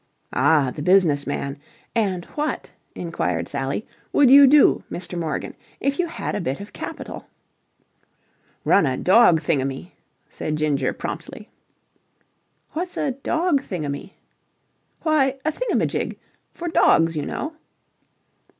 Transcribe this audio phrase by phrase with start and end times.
[0.33, 0.71] "Ah!
[0.75, 1.59] The business man!
[1.95, 5.15] And what," inquired Sally, "would you do, Mr.
[5.15, 7.27] Morgan, if you had a bit of capital?"
[8.63, 9.91] "Run a dog thingummy,"
[10.27, 11.49] said Ginger promptly.
[12.71, 14.13] "What's a dog thingummy?"
[15.03, 16.17] "Why, a thingamajig.
[16.51, 17.53] For dogs, you know."